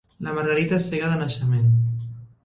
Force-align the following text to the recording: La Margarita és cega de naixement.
La 0.27 0.31
Margarita 0.35 0.77
és 0.77 0.87
cega 0.93 1.09
de 1.11 1.19
naixement. 1.19 1.69